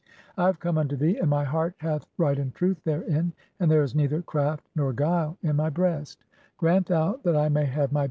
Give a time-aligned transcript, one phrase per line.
[0.35, 3.83] I have come unto thee, and my heart "hath right and truth therein, and there
[3.83, 6.23] is neither craft nor guile "in my breast;
[6.57, 7.99] grant thou that I may have my being among 1.